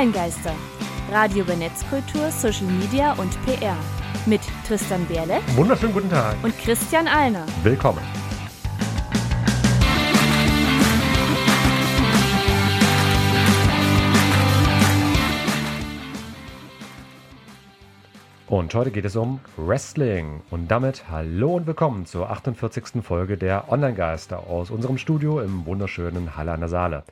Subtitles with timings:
[0.00, 0.54] Online-Geister.
[1.10, 3.76] Radio über Netzkultur, Social Media und PR.
[4.24, 5.40] Mit Tristan Berle.
[5.56, 6.42] Wunderschönen guten Tag.
[6.42, 7.44] Und Christian Alner.
[7.62, 8.00] Willkommen.
[18.46, 20.40] Und heute geht es um Wrestling.
[20.48, 23.02] Und damit hallo und willkommen zur 48.
[23.02, 27.04] Folge der Online-Geister aus unserem Studio im wunderschönen Halle an der Saale.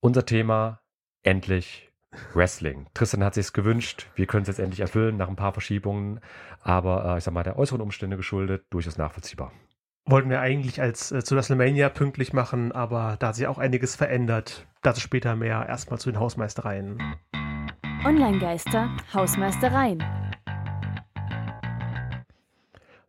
[0.00, 0.80] Unser Thema
[1.26, 1.86] endlich
[2.34, 2.86] Wrestling.
[2.94, 4.08] Tristan hat sich gewünscht.
[4.14, 6.20] Wir können es jetzt endlich erfüllen nach ein paar Verschiebungen.
[6.62, 9.52] Aber äh, ich sag mal, der äußeren Umstände geschuldet, durchaus nachvollziehbar.
[10.06, 13.96] Wollten wir eigentlich als äh, zu WrestleMania pünktlich machen, aber da hat sich auch einiges
[13.96, 14.66] verändert.
[14.82, 15.66] Dazu später mehr.
[15.68, 17.02] Erstmal zu den Hausmeistereien.
[18.04, 20.02] Online-Geister, Hausmeistereien.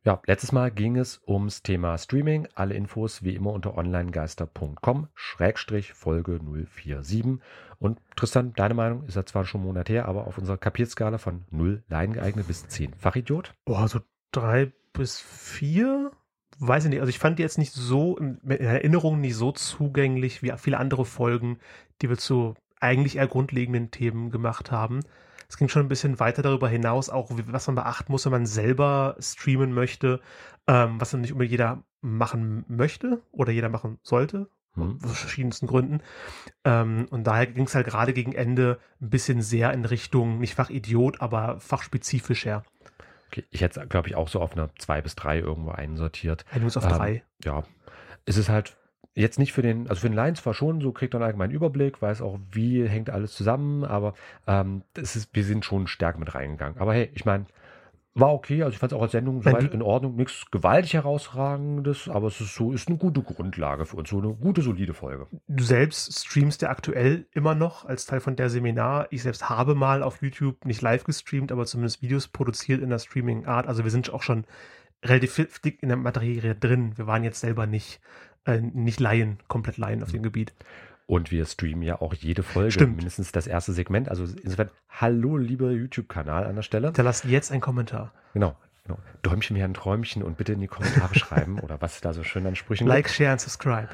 [0.07, 2.47] Ja, letztes Mal ging es ums Thema Streaming.
[2.55, 7.41] Alle Infos wie immer unter onlinegeister.com Schrägstrich Folge 047.
[7.77, 11.43] Und Tristan, deine Meinung ist ja zwar schon Monat her, aber auf unserer Kapierskala von
[11.51, 13.53] 0 Laien geeignet bis 10 Fachidiot?
[13.65, 13.99] Boah, so
[14.31, 16.09] 3 bis 4?
[16.57, 17.01] Weiß ich nicht.
[17.01, 21.03] Also ich fand die jetzt nicht so in Erinnerung nicht so zugänglich wie viele andere
[21.03, 21.59] Folgen,
[22.01, 25.01] die wir zu eigentlich eher grundlegenden Themen gemacht haben.
[25.49, 28.45] Es ging schon ein bisschen weiter darüber hinaus, auch was man beachten muss, wenn man
[28.45, 30.19] selber streamen möchte,
[30.67, 34.99] ähm, was dann nicht immer jeder machen möchte oder jeder machen sollte, hm.
[35.03, 36.01] aus verschiedensten Gründen.
[36.63, 40.55] Ähm, und daher ging es halt gerade gegen Ende ein bisschen sehr in Richtung, nicht
[40.55, 42.63] Fachidiot, aber fachspezifisch her.
[43.27, 46.45] Okay, ich hätte glaube ich, auch so auf eine 2 bis 3 irgendwo einsortiert.
[46.51, 47.11] Ein muss auf 3.
[47.11, 47.63] Ähm, ja.
[48.25, 48.77] Es ist halt
[49.17, 52.03] Jetzt nicht für den, also für den Laien zwar schon, so kriegt man allgemeinen Überblick,
[52.03, 54.13] weiß auch, wie hängt alles zusammen, aber
[54.45, 56.79] ähm, das ist, wir sind schon stärker mit reingegangen.
[56.79, 57.47] Aber hey, ich meine,
[58.13, 62.09] war okay, also ich fand es auch als Sendung soweit in Ordnung, nichts gewaltig herausragendes,
[62.09, 65.25] aber es ist so, ist eine gute Grundlage für uns, so eine gute, solide Folge.
[65.47, 69.07] Du selbst streamst ja aktuell immer noch als Teil von der Seminar.
[69.09, 72.99] Ich selbst habe mal auf YouTube nicht live gestreamt, aber zumindest Videos produziert in der
[72.99, 73.67] Streaming-Art.
[73.67, 74.45] Also wir sind auch schon
[75.03, 76.97] relativ dick in der Materie drin.
[76.97, 77.99] Wir waren jetzt selber nicht
[78.47, 80.53] äh, nicht Laien, komplett Laien auf dem Gebiet.
[81.05, 82.97] Und wir streamen ja auch jede Folge, Stimmt.
[82.97, 84.09] mindestens das erste Segment.
[84.09, 86.91] Also insofern, hallo, lieber YouTube-Kanal an der Stelle.
[86.91, 88.11] Da lasst jetzt einen Kommentar.
[88.33, 88.55] Genau.
[88.83, 88.99] genau.
[89.21, 92.45] Däumchen wie ein Träumchen und bitte in die Kommentare schreiben oder was da so schön
[92.45, 93.87] an Sprüchen Like, share und subscribe.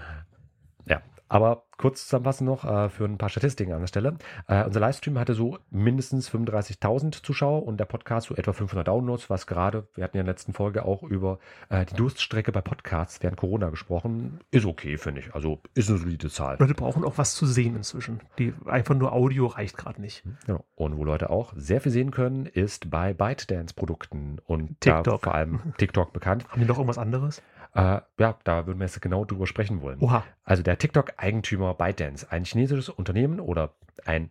[1.29, 4.15] Aber kurz zusammenfassend noch äh, für ein paar Statistiken an der Stelle.
[4.47, 9.29] Äh, unser Livestream hatte so mindestens 35.000 Zuschauer und der Podcast so etwa 500 Downloads,
[9.29, 11.39] was gerade, wir hatten ja in der letzten Folge auch über
[11.69, 15.33] äh, die Durststrecke bei Podcasts während Corona gesprochen, ist okay, finde ich.
[15.33, 16.57] Also ist eine solide Zahl.
[16.59, 18.19] Leute brauchen auch was zu sehen inzwischen.
[18.37, 20.23] Die, einfach nur Audio reicht gerade nicht.
[20.45, 20.63] Genau.
[20.75, 25.23] Und wo Leute auch sehr viel sehen können, ist bei ByteDance-Produkten und TikTok.
[25.23, 26.47] vor allem TikTok bekannt.
[26.49, 27.41] Haben die noch irgendwas anderes?
[27.73, 29.99] Äh, ja, da würden wir jetzt genau drüber sprechen wollen.
[29.99, 30.23] Oha.
[30.43, 33.73] Also der TikTok-Eigentümer ByteDance, ein chinesisches Unternehmen oder
[34.05, 34.29] ein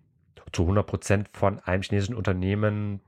[0.53, 3.01] zu 100 Prozent von einem chinesischen Unternehmen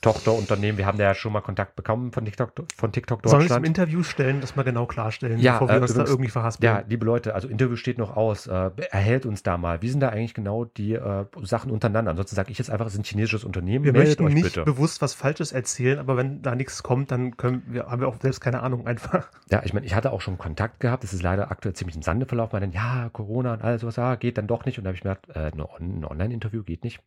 [0.00, 0.78] Tochterunternehmen.
[0.78, 3.48] Wir haben da ja schon mal Kontakt bekommen von TikTok, von TikTok Deutschland.
[3.48, 5.90] Sollen wir es im Interview stellen, das mal genau klarstellen, ja, bevor wir äh, uns
[5.90, 6.74] übrigens, da irgendwie verhaspeln?
[6.74, 8.46] Ja, liebe Leute, also Interview steht noch aus.
[8.46, 9.82] Äh, erhält uns da mal.
[9.82, 12.12] Wie sind da eigentlich genau die äh, Sachen untereinander?
[12.12, 13.84] Ansonsten sage ich jetzt einfach, es ist ein chinesisches Unternehmen.
[13.84, 14.64] Wir Meldet möchten nicht bitte.
[14.64, 18.16] bewusst was Falsches erzählen, aber wenn da nichts kommt, dann können wir, haben wir auch
[18.20, 19.28] selbst keine Ahnung einfach.
[19.50, 21.04] Ja, ich meine, ich hatte auch schon Kontakt gehabt.
[21.04, 22.54] Das ist leider aktuell ziemlich im Sande verlaufen.
[22.54, 24.78] Weil dann, ja, Corona und alles was, ja, geht dann doch nicht.
[24.78, 27.00] Und da habe ich mir gedacht, äh, ein Online-Interview geht nicht.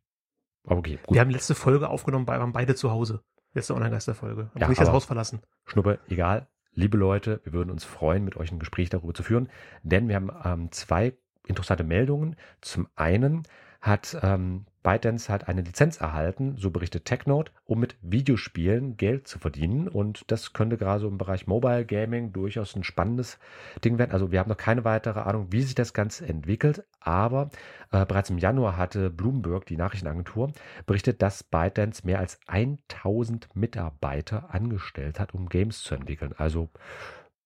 [0.65, 1.13] Aber okay, gut.
[1.13, 3.23] Wir haben letzte Folge aufgenommen, waren beide zu Hause.
[3.53, 4.49] Letzte Online-Geister-Folge.
[4.57, 5.41] Ja, ich das Haus verlassen.
[5.65, 6.47] Schnuppe, egal.
[6.73, 9.49] Liebe Leute, wir würden uns freuen, mit euch ein Gespräch darüber zu führen,
[9.83, 11.13] denn wir haben ähm, zwei
[11.45, 12.35] interessante Meldungen.
[12.61, 13.43] Zum einen
[13.79, 19.39] hat ähm, ByteDance hat eine Lizenz erhalten, so berichtet TechNote, um mit Videospielen Geld zu
[19.39, 19.87] verdienen.
[19.87, 23.39] Und das könnte gerade so im Bereich Mobile Gaming durchaus ein spannendes
[23.83, 24.11] Ding werden.
[24.11, 26.85] Also wir haben noch keine weitere Ahnung, wie sich das Ganze entwickelt.
[27.05, 27.49] Aber
[27.91, 30.51] äh, bereits im Januar hatte Bloomberg, die Nachrichtenagentur,
[30.85, 36.33] berichtet, dass ByteDance mehr als 1000 Mitarbeiter angestellt hat, um Games zu entwickeln.
[36.37, 36.69] Also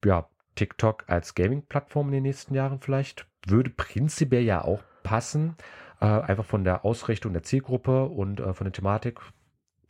[0.06, 5.56] ja, TikTok als Gaming-Plattform in den nächsten Jahren vielleicht würde prinzipiell ja auch passen.
[6.00, 9.20] Äh, einfach von der Ausrichtung der Zielgruppe und äh, von der Thematik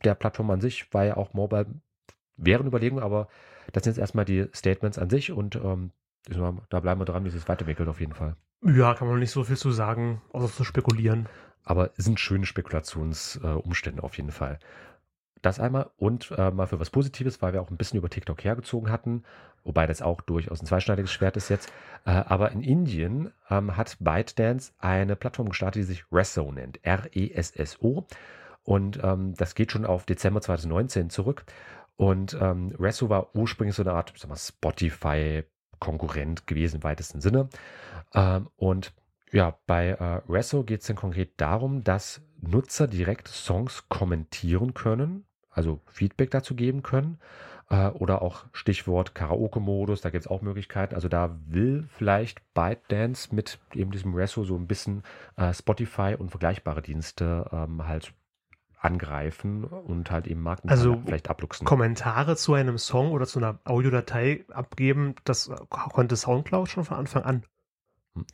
[0.04, 1.66] der Plattform an sich war ja auch Mobile
[2.38, 3.28] wären Überlegungen, aber
[3.72, 5.90] das sind jetzt erstmal die Statements an sich und ähm,
[6.26, 8.36] da bleiben wir dran, wie es sich weiterentwickelt auf jeden Fall.
[8.62, 11.28] Ja, kann man nicht so viel zu sagen, außer zu spekulieren.
[11.64, 14.58] Aber es sind schöne Spekulationsumstände äh, auf jeden Fall.
[15.42, 18.42] Das einmal und äh, mal für was Positives, weil wir auch ein bisschen über TikTok
[18.42, 19.22] hergezogen hatten,
[19.62, 21.70] wobei das auch durchaus ein zweischneidiges Schwert ist jetzt.
[22.04, 28.06] Äh, aber in Indien ähm, hat ByteDance eine Plattform gestartet, die sich Resso nennt, R-E-S-S-O.
[28.64, 31.44] Und ähm, das geht schon auf Dezember 2019 zurück.
[31.96, 34.12] Und ähm, Resso war ursprünglich so eine Art
[35.78, 37.48] Spotify-Konkurrent gewesen im weitesten Sinne.
[38.14, 38.92] Ähm, und
[39.30, 45.26] Ja, bei äh, Resso geht es dann konkret darum, dass Nutzer direkt Songs kommentieren können,
[45.50, 47.18] also Feedback dazu geben können.
[47.68, 50.94] Äh, oder auch Stichwort Karaoke-Modus, da gibt es auch Möglichkeiten.
[50.94, 55.02] Also da will vielleicht ByteDance mit eben diesem Resso so ein bisschen
[55.36, 58.14] äh, Spotify und vergleichbare Dienste ähm, halt
[58.80, 61.64] angreifen und halt eben Markenanteile Also vielleicht abluchsen.
[61.64, 67.24] Kommentare zu einem Song oder zu einer Audiodatei abgeben, das konnte Soundcloud schon von Anfang
[67.24, 67.44] an.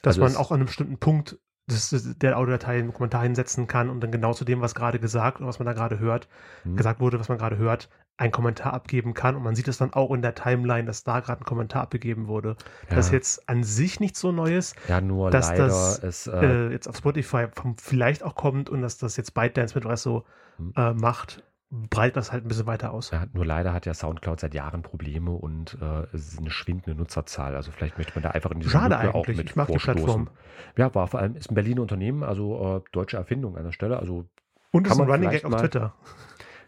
[0.02, 3.89] Dass Also man auch an einem bestimmten Punkt des- der Audiodatei einen Kommentar hinsetzen kann
[3.91, 6.29] und dann genau zu dem, was gerade gesagt oder was man da gerade hört,
[6.63, 6.77] Hm.
[6.77, 9.35] gesagt wurde, was man gerade hört, einen Kommentar abgeben kann.
[9.35, 12.29] Und man sieht es dann auch in der Timeline, dass da gerade ein Kommentar abgegeben
[12.29, 12.57] wurde.
[12.89, 13.17] Das ist Ja.
[13.19, 16.87] jetzt an sich nicht so Neues, Ja, nur dass leider das, ist äh, äh, jetzt
[16.89, 20.25] auf Spotify vom, vielleicht auch kommt und dass das jetzt ByteDance mit Resso
[20.59, 20.73] Hm.
[20.77, 23.11] äh, macht, breitet das halt ein bisschen weiter aus.
[23.11, 26.95] Ja, nur leider hat ja Soundcloud seit Jahren Probleme und äh, es ist eine schwindende
[26.95, 27.57] Nutzerzahl.
[27.57, 29.39] Also vielleicht möchte man da einfach in diese Schade Lücke auch eigentlich.
[29.39, 29.79] mit Ich mag die.
[29.79, 30.29] Plattform.
[30.77, 33.99] Ja, war vor allem ist ein Berliner Unternehmen, also äh, deutsche Erfindung an der Stelle.
[33.99, 34.27] Also
[34.71, 35.95] Und ist ein man Running Gag auf Twitter.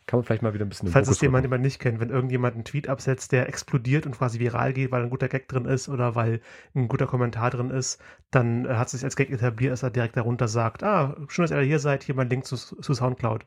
[0.07, 2.55] kann man vielleicht mal wieder ein bisschen Falls es jemand, jemand nicht kennt, wenn irgendjemand
[2.55, 5.89] einen Tweet absetzt, der explodiert und quasi viral geht, weil ein guter Gag drin ist
[5.89, 6.41] oder weil
[6.75, 8.01] ein guter Kommentar drin ist,
[8.31, 11.45] dann äh, hat es sich als Gag etabliert, dass er direkt darunter sagt, ah, schön,
[11.45, 13.45] dass ihr hier seid, hier mein Link zu, zu Soundcloud.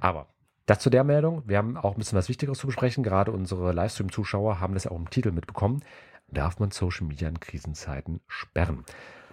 [0.00, 0.28] Aber
[0.66, 1.42] das zu der Meldung.
[1.46, 3.04] Wir haben auch ein bisschen was Wichtigeres zu besprechen.
[3.04, 5.82] Gerade unsere Livestream-Zuschauer haben das ja auch im Titel mitbekommen.
[6.28, 8.84] Darf man Social Media in Krisenzeiten sperren?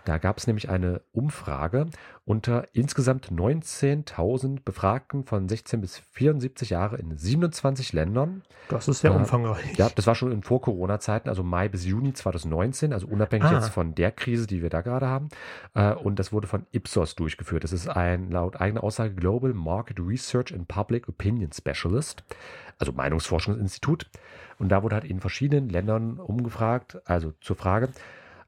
[0.06, 1.88] Da gab es nämlich eine Umfrage
[2.26, 8.44] unter insgesamt 19.000 Befragten von 16 bis 74 Jahre in 27 Ländern.
[8.70, 9.78] Das ist sehr Äh, umfangreich.
[9.78, 13.54] Ja, das war schon in Vor-Corona-Zeiten, also Mai bis Juni 2019, also unabhängig Ah.
[13.54, 15.30] jetzt von der Krise, die wir da gerade haben.
[15.74, 17.64] Äh, Und das wurde von Ipsos durchgeführt.
[17.64, 22.24] Das ist ein laut eigener Aussage Global Market Research and Public Opinion Specialist,
[22.80, 24.10] also Meinungsforschungsinstitut.
[24.60, 27.90] Und da wurde halt in verschiedenen Ländern umgefragt, also zur Frage,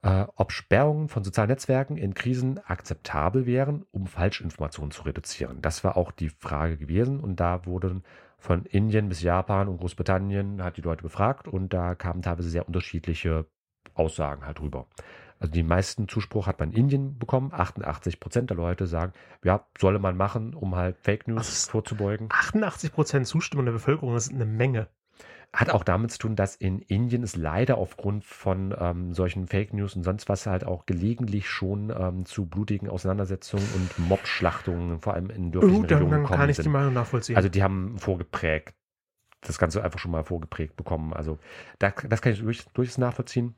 [0.06, 5.62] äh, ob Sperrungen von sozialen Netzwerken in Krisen akzeptabel wären, um Falschinformationen zu reduzieren.
[5.64, 8.04] Das war auch die Frage gewesen und da wurden
[8.38, 12.68] von Indien bis Japan und Großbritannien hat die Leute befragt und da kamen teilweise sehr
[12.68, 13.48] unterschiedliche
[13.96, 14.86] Aussagen halt drüber.
[15.40, 17.50] Also die meisten Zuspruch hat man in Indien bekommen.
[17.52, 19.14] 88 Prozent der Leute sagen,
[19.44, 22.30] ja, solle man machen, um halt Fake News ist- vorzubeugen.
[22.30, 24.88] 88% Zustimmung der Bevölkerung, das ist eine Menge.
[25.54, 29.74] Hat auch damit zu tun, dass in Indien es leider aufgrund von ähm, solchen Fake
[29.74, 35.14] News und sonst was halt auch gelegentlich schon ähm, zu blutigen Auseinandersetzungen und Mobschlachtungen, vor
[35.14, 36.66] allem in dörflichen dann, Regionen dann gekommen kann ich sind.
[36.66, 37.38] die Meinung nachvollziehen.
[37.38, 38.76] Also die haben vorgeprägt,
[39.42, 41.14] das Ganze einfach schon mal vorgeprägt bekommen.
[41.14, 41.40] Also
[41.80, 43.56] da, das kann ich durch, durchaus nachvollziehen.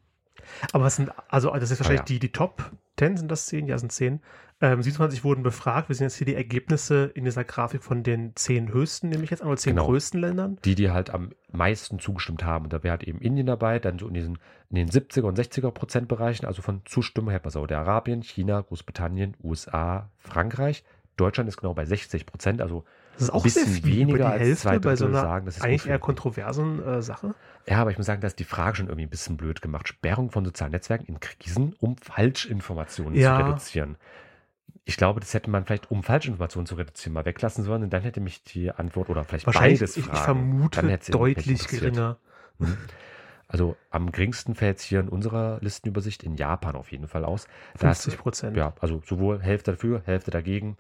[0.71, 2.05] Aber was sind, also das ist wahrscheinlich ja.
[2.05, 3.67] die, die Top 10, sind das 10?
[3.67, 4.21] Ja, sind 10.
[4.59, 5.87] Ähm, 27 wurden befragt.
[5.87, 9.29] Wir sehen jetzt hier die Ergebnisse in dieser Grafik von den 10 höchsten, nehme ich
[9.29, 9.85] jetzt an, oder 10 Genau.
[9.85, 10.57] größten Ländern.
[10.65, 12.65] Die, die halt am meisten zugestimmt haben.
[12.65, 14.39] Und da wäre halt eben Indien dabei, dann so in, diesen,
[14.71, 19.35] in den 70er und 60er Prozent Bereichen, also von Zustimmung hätte man Saudi-Arabien, China, Großbritannien,
[19.43, 20.83] USA, Frankreich.
[21.17, 22.83] Deutschland ist genau bei 60 Prozent, also
[23.19, 25.45] Das ist auch bisschen sehr viel, weniger über die als Hälfte bei so einer sagen,
[25.45, 27.33] das ist eigentlich eher kontroversen äh, Sache.
[27.67, 29.87] Ja, aber ich muss sagen, da ist die Frage schon irgendwie ein bisschen blöd gemacht.
[29.87, 33.37] Sperrung von sozialen Netzwerken in Krisen, um Falschinformationen Ja.
[33.39, 33.97] zu reduzieren.
[34.85, 37.83] Ich glaube, das hätte man vielleicht, um Falschinformationen zu reduzieren, mal weglassen sollen.
[37.83, 40.23] Und dann hätte mich die Antwort oder vielleicht Wahrscheinlich, beides ich, ich fragen.
[40.23, 42.17] vermute deutlich geringer.
[42.59, 42.77] Hm.
[43.49, 47.47] Also am geringsten fällt es hier in unserer Listenübersicht in Japan auf jeden Fall aus.
[47.79, 48.57] Da ist- 50 Prozent.
[48.57, 50.77] ja, also sowohl Hälfte dafür, Hälfte dagegen.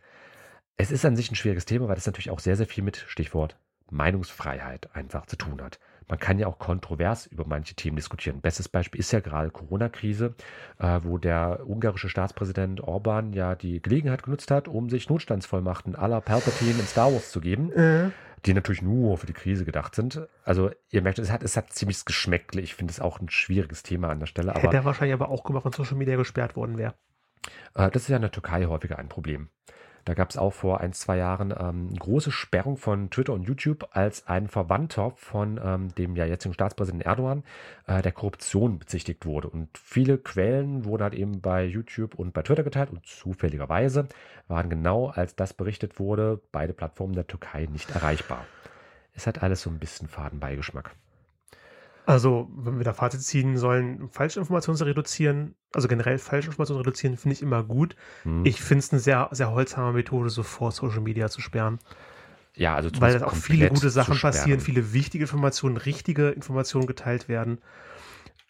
[0.79, 2.97] Es ist an sich ein schwieriges Thema, weil das natürlich auch sehr, sehr viel mit
[3.07, 3.57] Stichwort
[3.89, 5.79] Meinungsfreiheit einfach zu tun hat.
[6.07, 8.41] Man kann ja auch kontrovers über manche Themen diskutieren.
[8.41, 10.35] Bestes Beispiel ist ja gerade Corona-Krise,
[10.77, 16.21] äh, wo der ungarische Staatspräsident Orban ja die Gelegenheit genutzt hat, um sich Notstandsvollmachten aller
[16.21, 18.11] Palpatine in Star Wars zu geben, Äh,
[18.45, 20.27] die natürlich nur für die Krise gedacht sind.
[20.43, 22.61] Also ihr merkt, es hat, es hat ziemlich Geschmäckle.
[22.61, 24.51] Ich finde es auch ein schwieriges Thema an der Stelle.
[24.51, 26.93] Aber hätte er wahrscheinlich aber auch gemacht, wenn Social Media gesperrt worden wäre.
[27.73, 29.49] Äh, Das ist ja in der Türkei häufiger ein Problem.
[30.07, 33.89] Da gab es auch vor ein, zwei Jahren ähm, große Sperrung von Twitter und YouTube,
[33.91, 37.43] als ein Verwandter von ähm, dem ja jetzigen Staatspräsidenten Erdogan
[37.87, 39.49] äh, der Korruption bezichtigt wurde.
[39.49, 44.07] Und viele Quellen wurden halt eben bei YouTube und bei Twitter geteilt und zufälligerweise
[44.47, 48.45] waren genau als das berichtet wurde, beide Plattformen der Türkei nicht erreichbar.
[49.13, 50.95] Es hat alles so ein bisschen Fadenbeigeschmack.
[52.07, 57.17] Also, wenn wir da Fazit ziehen sollen, Falschinformationen zu reduzieren, also generell Falschinformationen zu reduzieren,
[57.17, 57.97] finde ich immer gut.
[58.23, 58.45] Hm.
[58.45, 61.79] Ich finde es eine sehr, sehr holzame Methode, so vor Social Media zu sperren.
[62.55, 67.59] ja, also Weil auch viele gute Sachen passieren, viele wichtige Informationen, richtige Informationen geteilt werden.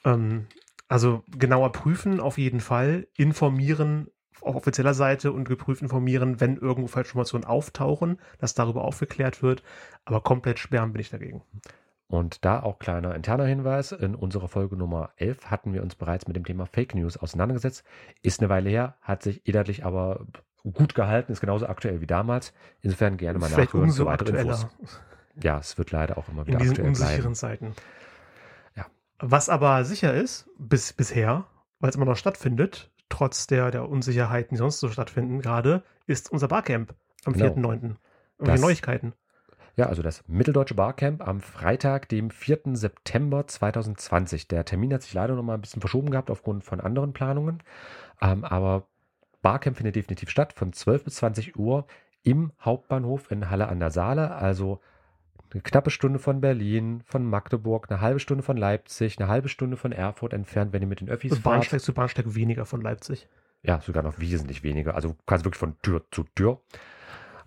[0.06, 0.46] Ähm,
[0.88, 6.88] also genauer prüfen auf jeden Fall, informieren auf offizieller Seite und geprüft informieren, wenn irgendwo
[6.88, 9.64] Falschinformationen auftauchen, dass darüber aufgeklärt wird.
[10.06, 11.42] Aber komplett sperren bin ich dagegen.
[12.10, 16.26] Und da auch kleiner interner Hinweis, in unserer Folge Nummer 11 hatten wir uns bereits
[16.28, 17.84] mit dem Thema Fake News auseinandergesetzt.
[18.22, 20.26] Ist eine Weile her, hat sich inhaltlich aber
[20.64, 22.54] gut gehalten, ist genauso aktuell wie damals.
[22.82, 25.02] Insofern gerne mal Vielleicht nachhören umso für weitere aktueller Infos.
[25.44, 27.36] Ja, es wird leider auch immer wieder in diesen unsicheren bleiben.
[27.36, 27.74] Zeiten.
[28.76, 28.86] Ja.
[29.20, 31.46] Was aber sicher ist, bis bisher,
[31.80, 36.32] weil es immer noch stattfindet, trotz der, der Unsicherheiten, die sonst so stattfinden gerade, ist
[36.32, 36.94] unser Barcamp
[37.26, 37.46] am Genau.
[37.48, 37.74] 4.9.
[37.74, 37.96] Irgendwelche
[38.40, 39.14] Das- Neuigkeiten.
[39.78, 42.62] Ja, also das Mitteldeutsche Barcamp am Freitag, dem 4.
[42.74, 44.48] September 2020.
[44.48, 47.62] Der Termin hat sich leider noch mal ein bisschen verschoben gehabt aufgrund von anderen Planungen.
[48.20, 48.88] Ähm, aber
[49.44, 51.86] Barcamp findet definitiv statt von 12 bis 20 Uhr
[52.24, 54.32] im Hauptbahnhof in Halle an der Saale.
[54.32, 54.82] Also
[55.54, 59.78] eine knappe Stunde von Berlin, von Magdeburg, eine halbe Stunde von Leipzig, eine halbe Stunde
[59.78, 61.44] von Erfurt entfernt, wenn ihr mit den Öffis fahrt.
[61.44, 63.30] Bahnsteig zu Bahnsteig weniger von Leipzig.
[63.62, 64.96] Ja, sogar noch wesentlich weniger.
[64.96, 66.62] Also quasi wirklich von Tür zu Tür.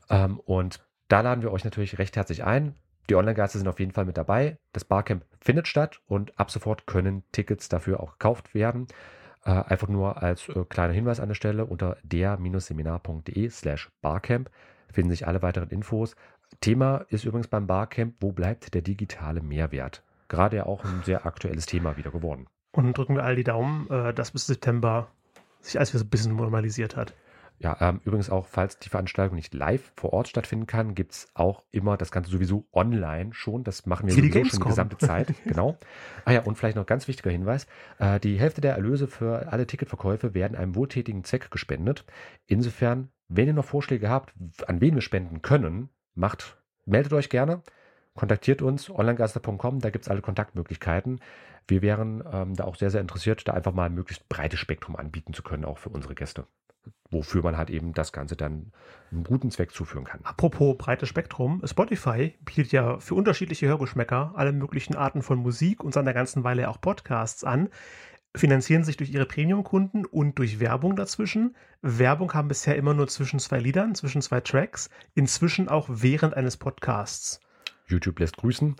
[0.08, 2.76] Ähm, und da laden wir euch natürlich recht herzlich ein.
[3.08, 4.58] Die Online-Geister sind auf jeden Fall mit dabei.
[4.72, 8.86] Das Barcamp findet statt und ab sofort können Tickets dafür auch gekauft werden.
[9.44, 14.50] Äh, einfach nur als äh, kleiner Hinweis an der Stelle unter der-seminar.de slash Barcamp
[14.92, 16.14] finden sich alle weiteren Infos.
[16.60, 20.04] Thema ist übrigens beim Barcamp, wo bleibt der digitale Mehrwert?
[20.28, 22.46] Gerade ja auch ein sehr aktuelles Thema wieder geworden.
[22.70, 25.08] Und drücken wir all die Daumen, äh, dass bis September
[25.60, 27.14] sich alles wieder so ein bisschen normalisiert hat.
[27.62, 31.28] Ja, ähm, übrigens auch, falls die Veranstaltung nicht live vor Ort stattfinden kann, gibt es
[31.34, 33.64] auch immer das Ganze sowieso online schon.
[33.64, 35.34] Das machen wir sowieso schon die gesamte Zeit.
[35.44, 35.76] genau.
[36.24, 37.66] Ah ja, und vielleicht noch ganz wichtiger Hinweis.
[37.98, 42.06] Äh, die Hälfte der Erlöse für alle Ticketverkäufe werden einem wohltätigen Zweck gespendet.
[42.46, 44.32] Insofern, wenn ihr noch Vorschläge habt,
[44.66, 47.60] an wen wir spenden können, macht, meldet euch gerne.
[48.14, 51.20] Kontaktiert uns, onlinegeister.com, da gibt es alle Kontaktmöglichkeiten.
[51.68, 54.96] Wir wären ähm, da auch sehr, sehr interessiert, da einfach mal ein möglichst breites Spektrum
[54.96, 56.46] anbieten zu können, auch für unsere Gäste.
[57.10, 58.72] Wofür man halt eben das Ganze dann
[59.10, 60.20] einen guten Zweck zuführen kann.
[60.22, 65.92] Apropos breites Spektrum, Spotify bietet ja für unterschiedliche Hörgeschmäcker alle möglichen Arten von Musik und
[65.92, 67.68] seit einer ganzen Weile auch Podcasts an,
[68.34, 71.56] finanzieren sich durch ihre Premium-Kunden und durch Werbung dazwischen.
[71.82, 76.56] Werbung haben bisher immer nur zwischen zwei Liedern, zwischen zwei Tracks, inzwischen auch während eines
[76.56, 77.40] Podcasts.
[77.86, 78.76] YouTube lässt grüßen.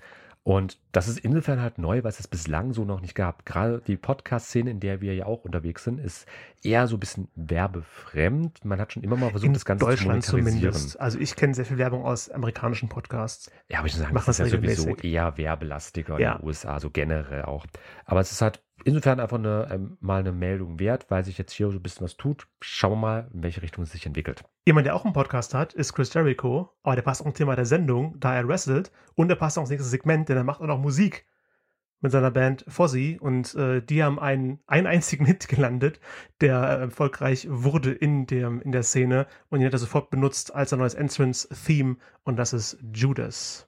[0.50, 3.47] Und das ist insofern halt neu, weil es es bislang so noch nicht gab.
[3.47, 6.26] Gerade die Podcast-Szene, in der wir ja auch unterwegs sind, ist
[6.64, 8.64] eher so ein bisschen werbefremd.
[8.64, 10.73] Man hat schon immer mal versucht, In das Ganze Deutschland zu monetarisieren.
[10.73, 11.00] zumindest.
[11.00, 13.49] Also ich kenne sehr viel Werbung aus amerikanischen Podcasts.
[13.69, 16.33] Ja, aber ich muss sagen, Machen das ist ja das sowieso eher werbelastiger Ja.
[16.33, 17.64] in den USA, so generell auch.
[18.04, 21.52] Aber es ist halt insofern einfach eine, ähm, mal eine Meldung wert, weil sich jetzt
[21.52, 22.46] hier so ein bisschen was tut.
[22.60, 24.44] Schauen wir mal, in welche Richtung es sich entwickelt.
[24.66, 27.56] Jemand, der auch einen Podcast hat, ist Chris Jericho, aber der passt auch zum Thema
[27.56, 30.60] der Sendung, da er wrestelt und der passt auch ins nächste Segment, denn er macht
[30.60, 31.26] auch noch Musik
[32.00, 36.00] mit seiner Band Fozzy und äh, die haben einen, einen einzigen Hit gelandet,
[36.40, 40.54] der äh, erfolgreich wurde in, dem, in der Szene und ihn hat er sofort benutzt
[40.54, 43.58] als sein neues Entrance-Theme und das ist Judas.